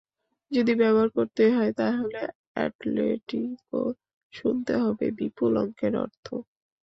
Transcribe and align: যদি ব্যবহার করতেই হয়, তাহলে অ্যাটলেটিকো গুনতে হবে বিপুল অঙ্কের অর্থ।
যদি 0.51 0.73
ব্যবহার 0.81 1.09
করতেই 1.17 1.51
হয়, 1.57 1.73
তাহলে 1.79 2.19
অ্যাটলেটিকো 2.55 3.81
গুনতে 4.33 4.73
হবে 4.83 5.05
বিপুল 5.19 5.51
অঙ্কের 5.63 5.93
অর্থ। 6.03 6.27